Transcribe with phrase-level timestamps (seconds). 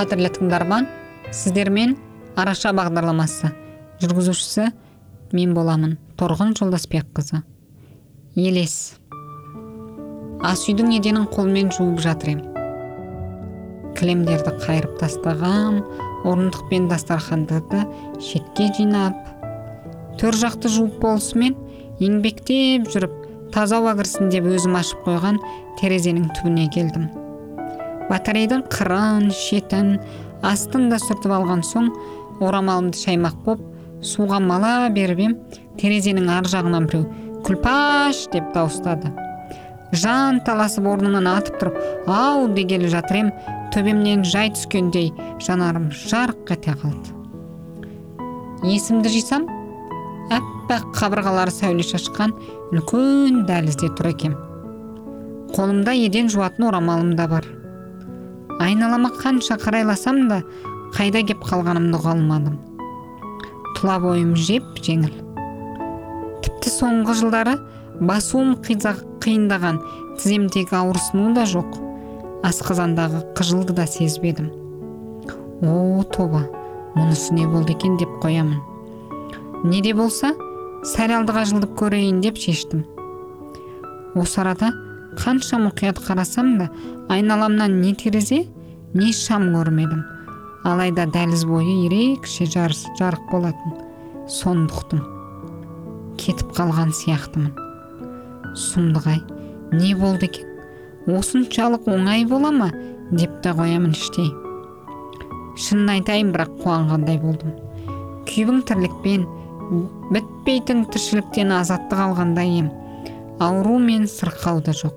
[0.00, 0.86] қадірлі тыңдарман
[1.28, 1.90] сіздермен
[2.40, 3.50] араша бағдарламасы
[4.00, 4.70] жүргізушісі
[5.36, 7.42] мен боламын торғын жолдасбекқызы.
[8.32, 8.96] Елес.
[10.40, 12.40] Ас үйдің еденін қолмен жуып жатыр ем.
[13.98, 15.82] Кілемдерді қайырып тастағам
[16.24, 17.84] орындық пен дастархандарды
[18.24, 19.20] шетке жинап
[20.22, 21.58] төр жақты жуып болысымен
[22.00, 23.20] еңбектеп жүріп
[23.52, 25.44] таза ауа кірсін деп өзім ашып қойған
[25.82, 27.10] терезенің түбіне келдім.
[28.10, 29.94] Батарейдің қырын шетін
[30.46, 31.90] астын да сүртіп алған соң
[32.42, 33.62] орамалымды шаймақ боп
[34.04, 35.36] суға мала беріп ем
[35.80, 37.06] терезенің ар жағынан біреу
[37.46, 38.26] күлпаш!
[38.32, 39.12] деп дауыстады.
[39.92, 42.48] Жан таласып орнымнан атып тұрып ау!
[42.56, 43.30] дегелі жатыр ем
[43.74, 47.16] төбемнен жай түскендей жанарым жарқ ете қалды.
[48.66, 49.48] Есімді жисам?
[50.30, 52.34] Аппақ қабырғалары сәуле шашқан
[52.70, 54.36] үлкен дәлізде тұр екем
[55.50, 57.46] қолымда еден жуатын орамалым да бар.
[58.60, 60.42] Айналама қанша қарайласам да
[60.96, 62.58] қайда кеп қалғанымды ұға алмадым
[63.80, 65.12] тұла бойым жеп жеңіл.
[66.44, 67.54] Тіпті соңғы жылдары
[68.04, 69.80] басуым қиындаған
[70.20, 71.78] тіземдегі ауырсыну да жоқ.
[72.44, 74.50] Асқазандағы қыжылды да сезбедім.
[75.64, 76.46] О тоба
[76.96, 78.60] мұнысы не болды екен деп қоямын.
[79.64, 80.34] Не де болса
[80.84, 82.84] сәл алдыға жылдып көрейін деп шештім.
[84.16, 84.72] Осы арада
[85.18, 86.68] қанша мұқият қарасам да
[87.10, 88.44] айналамнан не терезе
[88.94, 90.02] не шам көрмедім.
[90.64, 93.78] Алайда дәліз бойы ерекше жарыс, жарық болатын.
[94.28, 95.00] Соны ұқтым
[96.20, 97.54] кетіп қалған сияқтымын.
[98.58, 99.20] Сұмдық-ай
[99.72, 100.46] не болды екен?
[101.08, 102.70] Осыншалық оңай бола ма?
[103.10, 104.28] Деп те қоямын іштей.
[105.56, 107.56] Шынын айтайын бірақ қуанғандай болдым.
[108.28, 109.24] Күйбің тірлікпен
[110.12, 112.70] бітпейтін тіршіліктен азаттық алғандай ем.
[113.40, 114.92] Ауру мен сырқау да жоқ.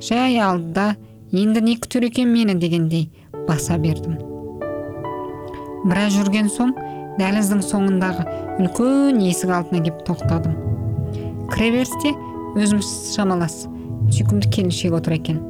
[0.00, 0.94] Жай алдыда
[1.32, 2.54] енді не күтер екен мені?
[2.54, 3.10] дегендей
[3.46, 4.16] баса бердім.
[5.84, 6.72] Біраз жүрген соң
[7.20, 8.24] дәліздің соңындағы
[8.64, 10.56] үлкен есік алдына кеп тоқтадым.
[11.52, 12.14] Кіреберісте
[12.56, 13.66] өзім шамалас
[14.08, 15.44] сүйкімді келіншек отыр екен.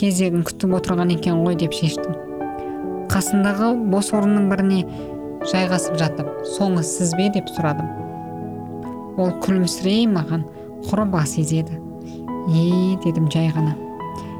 [0.00, 2.16] Кезегін күтіп отырған екен ғой деп шештім.
[3.10, 4.82] Қасындағы бос орынның біріне
[5.46, 7.30] жайғасып жатып соңы сіз бе?
[7.30, 7.86] деп сұрадым.
[9.20, 10.46] Ол күлімсірей маған
[10.88, 11.78] құр бас изеді
[12.48, 13.76] е дедім жай ғана.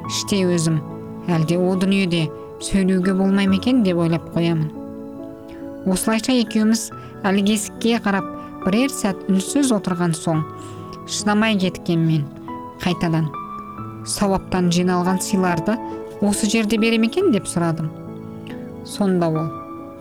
[0.09, 0.81] Іштей өзім
[1.31, 2.27] әлде о дүниеде
[2.65, 4.71] сөйлеуге болмай ма екен деп ойлап қоямын.
[5.87, 6.91] Осылайша екеуміз
[7.25, 8.27] әлгі есікке қарап
[8.65, 10.43] бірер сәт үнсіз отырған соң
[11.09, 12.27] шыдамай кеткен мен
[12.83, 13.31] қайтадан
[14.09, 15.77] сауаптан жиналған сыйларды
[16.21, 17.91] осы жерде бере ме екен деп сұрадым.
[18.84, 19.49] Сонда ол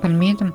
[0.04, 0.54] білмедім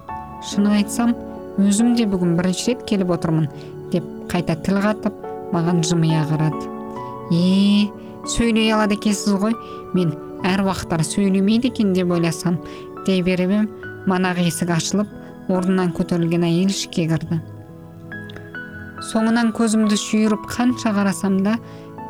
[0.50, 1.14] шынын айтсам
[1.60, 3.48] өзім де бүгін бірінші рет келіп отырмын
[3.92, 5.23] деп қайта тіл қатып
[5.54, 6.66] маған жымия қарады.
[7.30, 7.88] Е
[8.28, 9.54] сөйлей алады екенсіз ғой
[9.94, 12.58] мен әр уақыттар сөйлемейді екен деп ойласам
[13.06, 13.68] дей беріп ем
[14.10, 15.10] манағы есік ашылып
[15.48, 17.40] орнынан көтерілген әйел ішке кірді.
[19.12, 21.58] Соңынан көзімді шүйіріп қанша қарасам да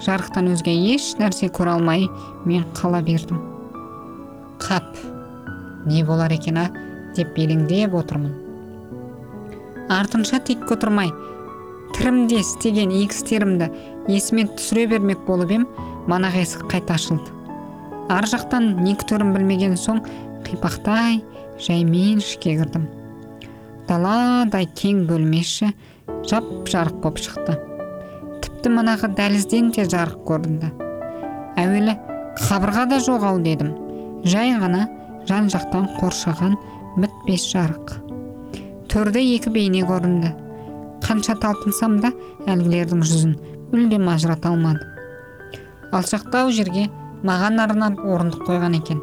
[0.04, 2.08] жарықтан өзге еш нәрсе көре алмай
[2.46, 3.40] мен қала бердім.
[4.62, 4.94] Қап
[5.86, 6.68] не болар екен а
[7.16, 8.34] деп елеңдеп отырмын.
[9.90, 11.10] Артынша тек отырмай
[11.94, 13.70] тірімде істеген игі істерімді
[14.10, 15.66] есіме түсіре бермек болып ем
[16.10, 17.30] манағы есік қайта ашылды.
[18.12, 20.02] Ар жақтан не күтерін білмеген соң
[20.44, 21.22] қипақтай
[21.62, 22.88] жаймен ішке кірдім.
[23.88, 25.70] Даладай кең бөлмеші
[26.28, 27.56] жап жарық боп шықты.
[28.44, 30.70] Тіпті манағы дәлізден де жарық көрінді.
[31.60, 31.96] Әуелі
[32.42, 33.74] қабырға да жоқ ау дедім.
[34.28, 34.88] Жай ғана
[35.28, 36.56] жан жақтан қоршаған
[36.98, 38.00] бітпес жарық.
[38.90, 40.43] Төрде екі бейне көрінді.
[41.04, 42.10] Қанша талпынсам да
[42.48, 43.38] әлгілердің жүзін
[43.72, 44.94] мүлдем ажырата алмадым
[45.94, 46.88] алшақтау жерге
[47.24, 49.00] маған арнап орындық қойған екен.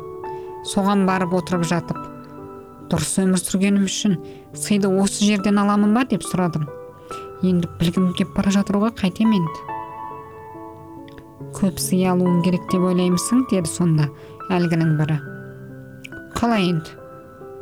[0.67, 1.97] Соған барып отырып жатып
[2.91, 4.17] дұрыс өмір сүргенім үшін
[4.57, 6.03] сыйды осы жерден аламын ба?
[6.03, 6.67] деп сұрадым.
[7.41, 9.67] Енді білгім кеп бара жатыр ғой қайтем енді
[11.57, 13.45] көп сый алуым керек деп ойлаймысың?
[13.51, 14.09] деді сонда
[14.51, 15.17] әлгінің бірі.
[16.35, 16.97] Қалай енді?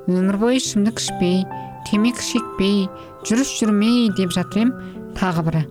[0.09, 1.44] Өмір бойы ішімдік ішпей
[1.89, 2.83] темекі шекпей
[3.27, 4.74] жүріс жүрмей деп жатыр ем
[5.18, 5.62] тағы бірі.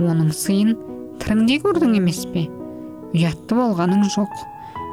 [0.00, 0.76] Оның сыйын
[1.20, 2.46] тіріңде көрдің емес пе?
[3.16, 4.32] Ұятты болғаның жоқ.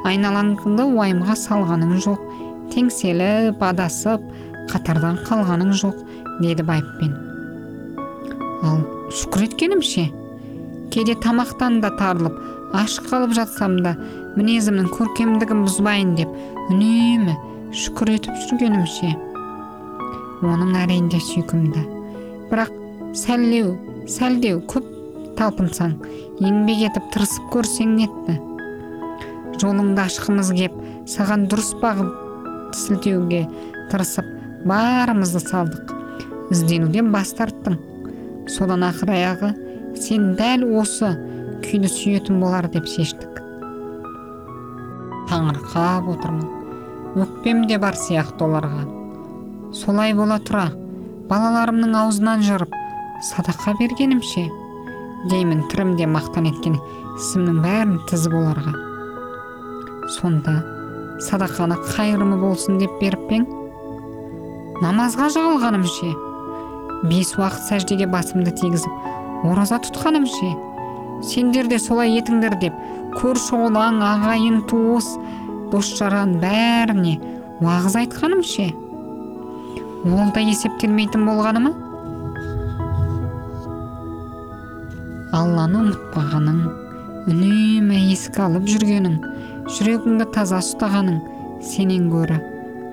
[0.10, 2.22] Айналаңды уайымға салғаның жоқ.
[2.74, 4.24] Теңселіп адасып
[4.72, 6.02] қатардан қалғаның жоқ
[6.42, 7.14] деді байыппен.
[8.66, 8.82] Ал
[9.14, 10.10] шүкір еткенім ше?
[10.92, 12.40] Кейде тамақтан да тарылып
[12.76, 13.96] аш қалып жатсам да
[14.36, 17.38] мінезімнің көркемдігін бұзбайын деп үнемі
[17.86, 19.14] шүкір етіп жүргенім ше?
[20.44, 21.86] Оның әрине сүйкімді
[22.50, 22.74] бірақ
[23.16, 23.76] сәллеу
[24.12, 24.88] сәлдеу көп
[25.40, 25.96] талпынсаң
[26.44, 28.36] еңбек етіп тырысып көрсең нетті.
[29.62, 30.76] Жолыңды ашқымыз кеп
[31.10, 32.12] саған дұрыс аяқты
[32.76, 33.46] сілтеуге
[33.92, 34.28] тырысып
[34.68, 35.94] барымызды салдық.
[36.54, 37.78] Ізденуден бас тарттың.
[38.52, 39.54] Содан ақыр аяғы
[39.98, 41.14] сен дәл осы
[41.66, 43.42] күйді сүйетін болар деп шештік.
[45.32, 46.52] Таңырқап отырмын.
[47.16, 49.05] Өкпем де бар сияқты оларға.
[49.76, 50.70] Солай бола тұра.
[51.30, 52.72] Балаларымның аузынан жырып
[53.32, 54.46] садақа бергенімше?
[55.32, 56.78] Деймін тірімде мақтан еткен
[57.18, 58.76] ісімнің бәрін тізіп оларға.
[60.20, 60.60] Сонда
[61.28, 62.80] садақаны қайырымы болсын?
[62.80, 63.48] деп беріп пе ең
[64.84, 66.12] намазға жығылғаным ше
[67.08, 70.52] бес уақыт сәждеге басымды тигізіп ораза тұтқаным ше
[71.24, 72.76] сендер де солай етіңдер деп
[73.16, 75.14] көрші қолаң ағайын туыс
[75.72, 77.16] дос жаран бәріне
[77.64, 78.68] уағыз айтқаным ше
[80.06, 81.76] ол да есептелмейтін болғаны ма
[85.36, 86.60] алланы ұмытпағаның
[87.32, 89.16] үнемі еске алып жүргенің
[89.78, 91.18] жүрегіңді таза ұстағаның
[91.66, 92.38] сенен гөрі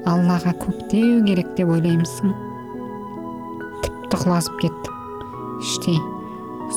[0.08, 2.32] аллаға көктеу керек деп ойлаймысың.
[3.84, 4.98] Тіпті құлазып кеттім.
[5.62, 6.00] Іштей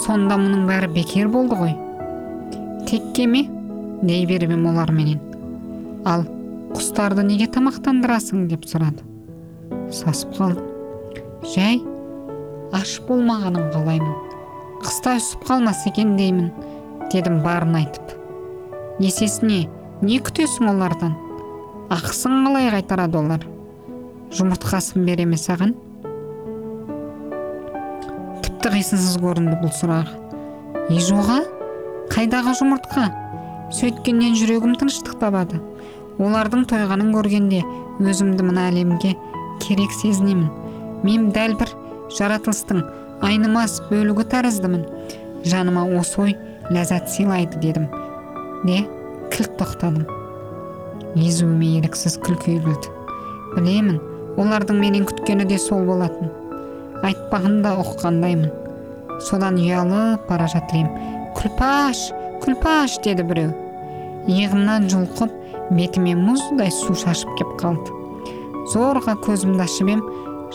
[0.03, 1.73] сонда мұның бәрі бекер болды ғой.
[2.89, 3.45] Текке ме?
[4.05, 5.19] Дей беріп ем оларменен.
[6.05, 6.27] Ал
[6.75, 9.01] құстарды неге тамақтандырасың деп сұрады.
[9.93, 10.71] Сасып қалдым
[11.53, 11.79] жай
[12.75, 14.15] аш болмағанын қалаймын.
[14.83, 16.51] Қыста үсіп қалмас екен деймін
[17.13, 18.15] дедім барын айтып.
[18.99, 19.65] Есесіне
[20.01, 21.15] не күтесің олардан?
[21.93, 23.45] Ақысын қалай қайтарады олар?
[24.35, 25.75] Жұмыртқасын бере ме саған?
[28.45, 30.25] Тіпті қисынсыз көрінді бұл сұрағы
[30.93, 31.39] ижоға
[32.13, 33.05] қайдағы жұмыртқа?
[33.73, 35.57] Сөйткеннен жүрегім тыныштық табады.
[36.21, 37.63] Олардың тойғанын көргенде
[37.99, 39.15] өзімді мына әлемге
[39.63, 40.49] керек сезінемін
[41.05, 41.71] мен дәл бір
[42.17, 42.83] жаратылыстың
[43.25, 44.85] айнымас бөлігі тәріздімін.
[45.45, 46.35] Жаныма осы ой
[46.73, 47.87] ләззат сыйлайды дедім.
[48.65, 48.83] Де
[49.33, 50.05] кілт тоқтадым
[51.15, 52.91] езуіме еріксіз күлкі үйірілді
[53.55, 53.99] білемін
[54.41, 56.31] олардың менен күткені де сол болатын.
[57.05, 60.89] Айтпағында ұққандаймын содан ұялып бара жатыр ем
[61.37, 62.09] күлпаш
[62.43, 62.99] күлпаш!
[63.05, 63.53] деді біреу.
[64.27, 65.31] Иығымнан жұлқып
[65.77, 67.94] бетіме мұздай су шашып кеп қалды.
[68.73, 70.03] Зорға көзімді ашып ем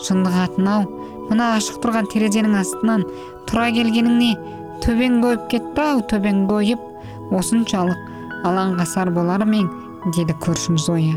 [0.01, 0.85] жындығатын ау
[1.29, 3.05] мына ашық тұрған терезенің астынан
[3.49, 4.31] тұра келгенің не?
[4.83, 6.81] Төбең тойып кетті ау төбең тойып
[7.37, 9.69] осыншалық алаңғасар болар ма ең?
[10.15, 11.13] деді көршім зоя.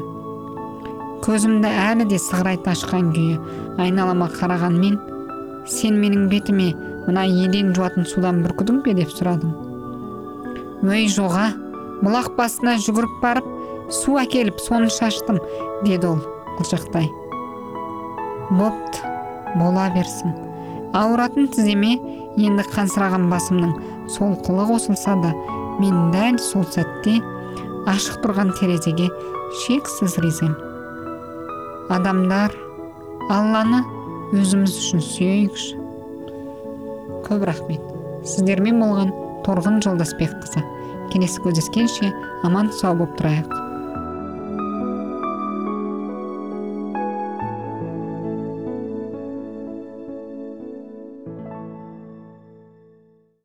[1.24, 3.38] Көзімді әлі де сығырайта ашқан күйі
[3.80, 4.98] айналама қарағанмен
[5.70, 6.74] сен менің бетіме
[7.06, 8.94] мына еден жуатын судан бүркідің бе?
[9.00, 9.56] деп сұрадым.
[10.84, 11.48] Өй жоға
[12.04, 13.48] бұлақ басына жүгіріп барып
[13.88, 15.40] су әкеліп соны шаштым
[15.86, 16.20] деді ол.
[16.58, 17.10] Қылжақтай
[18.50, 19.12] бопты
[19.58, 20.34] бола берсін.
[20.94, 21.94] Ауыратын тіземе
[22.38, 23.72] енді қансыраған басымның
[24.14, 25.32] солқылы қосылса да
[25.80, 27.18] мен дәл сол сәтте
[27.90, 29.08] ашық тұрған терезеге
[29.64, 30.54] шексіз ризамын
[31.94, 32.54] адамдар
[33.32, 33.82] алланы
[34.34, 35.80] өзіміз үшін сүйейікші.
[37.24, 37.82] Көп рахмет.
[38.24, 39.12] Сіздермен болған
[39.46, 40.62] торғын жолдасбекқызы
[41.12, 42.12] келесі кездескенше
[42.46, 43.63] аман сау болып тұрайық.